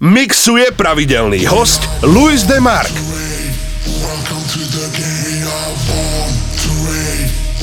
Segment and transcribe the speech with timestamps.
[0.00, 2.92] mixuje pravidelný host Luis de Mark.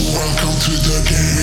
[0.04, 1.43] Welcome to the game.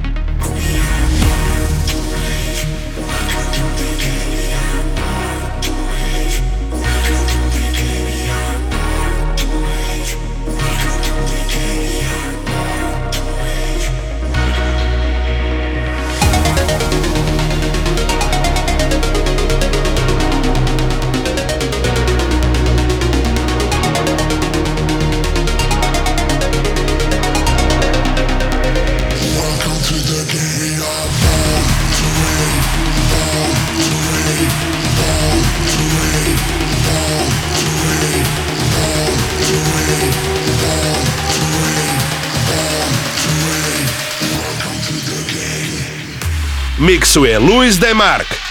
[46.81, 48.50] Mixo é Luiz Demarque.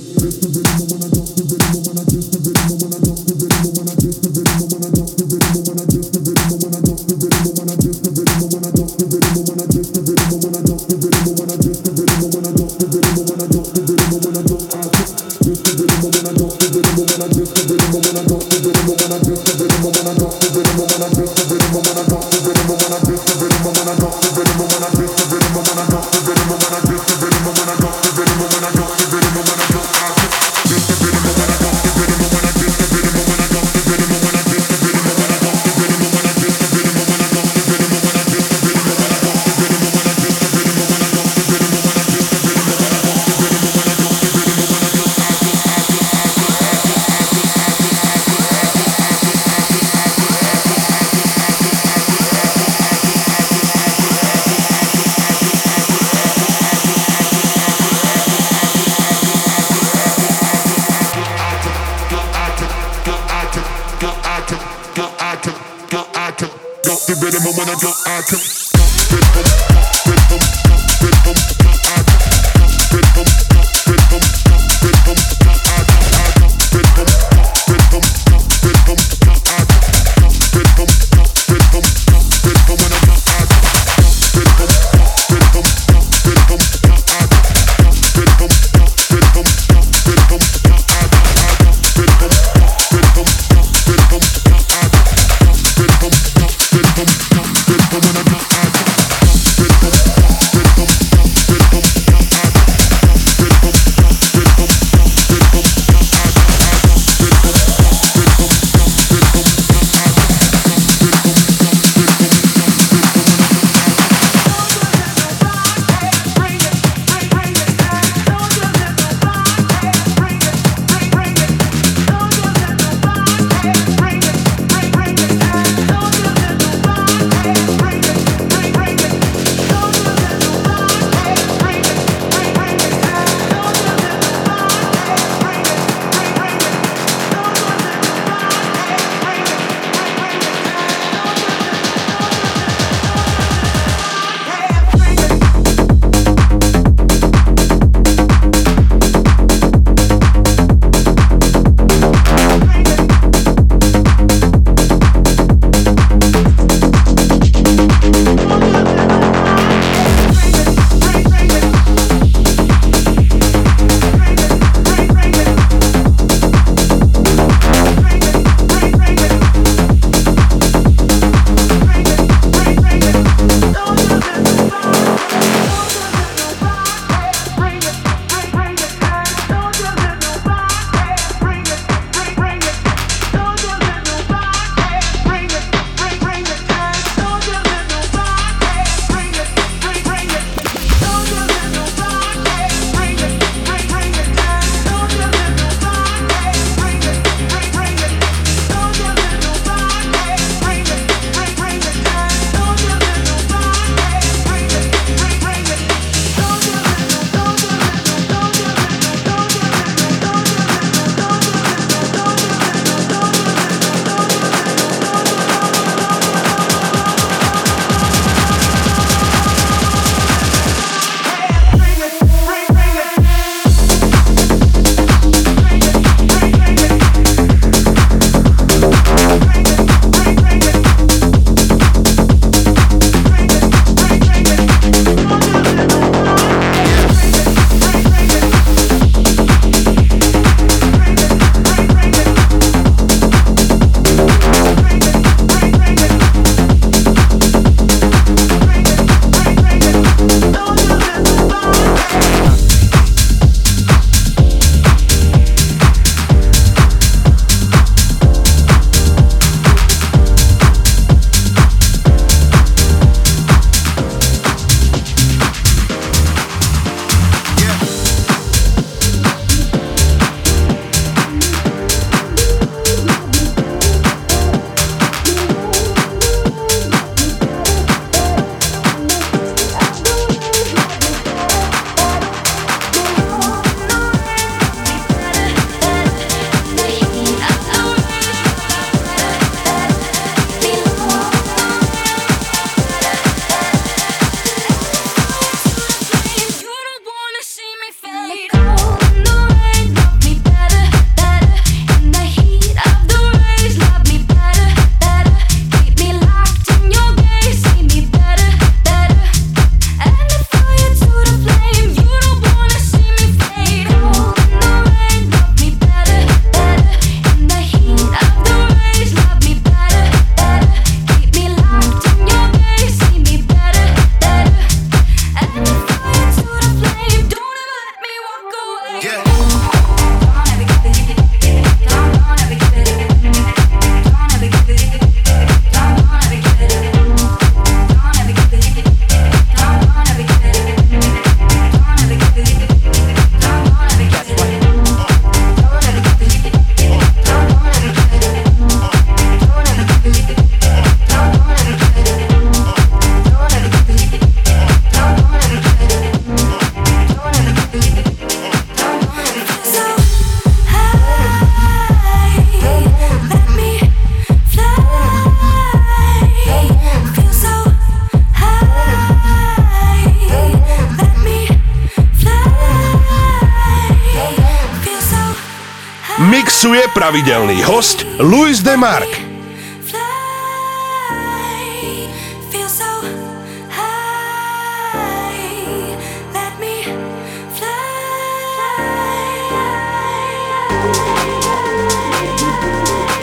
[377.11, 378.87] Pravidelný host Luis de me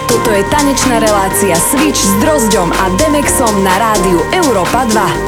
[0.05, 5.28] Toto je tanečná relácia Switch s Drozďom a Demexom na rádiu Európa 2.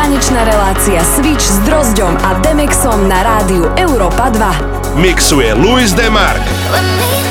[0.00, 4.96] tanečná relácia Switch s Drozďom a Demexom na rádiu Europa 2.
[4.96, 6.40] Mixuje Luis Demark.
[6.40, 7.29] Mark.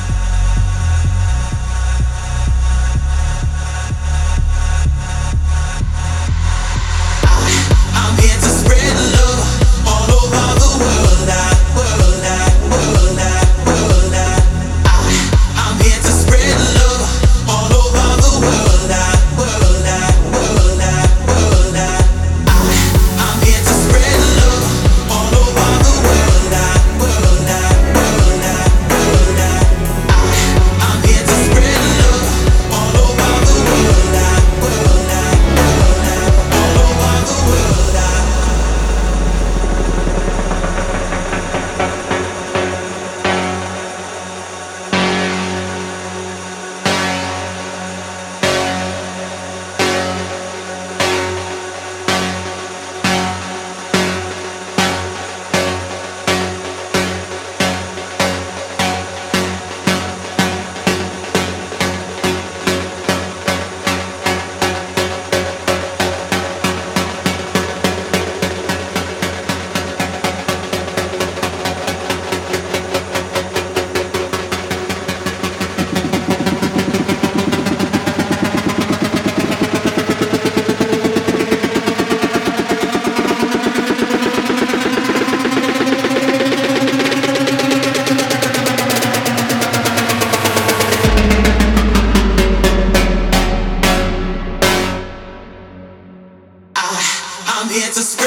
[97.80, 98.27] it's a script.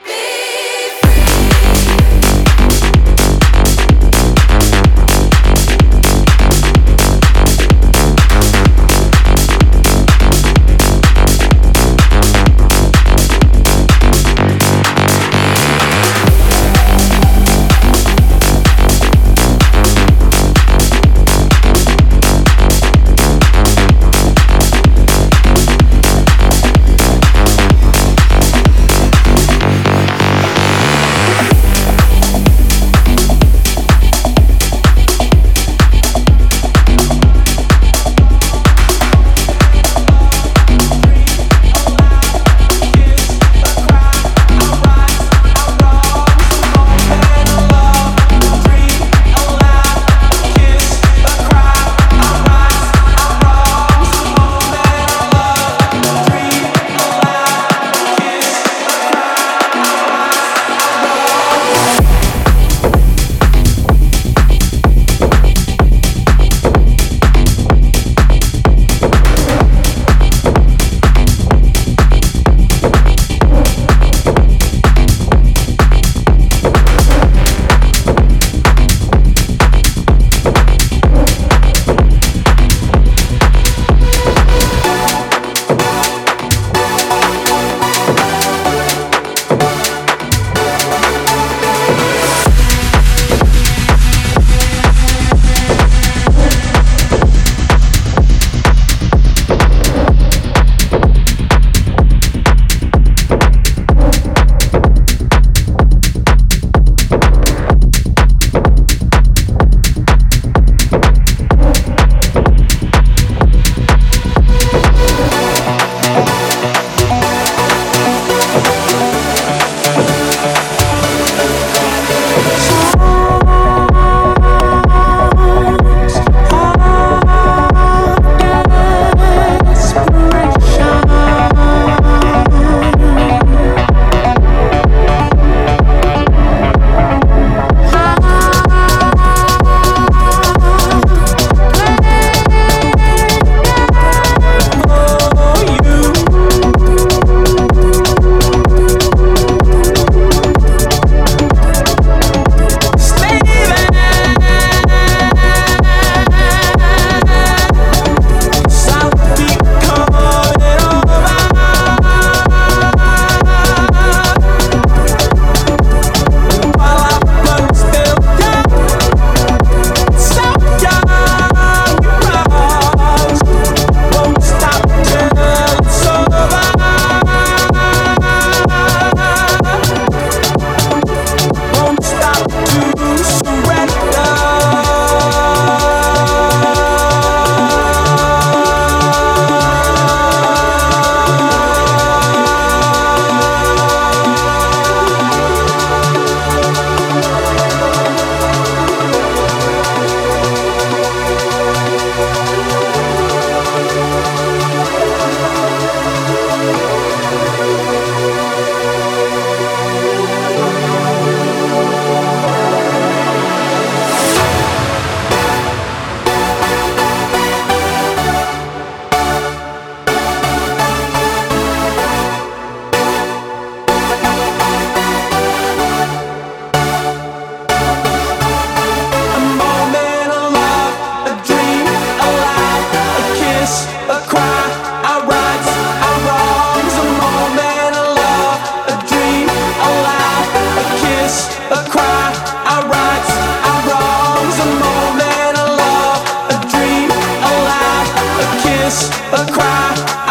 [248.91, 250.30] voice, a cry.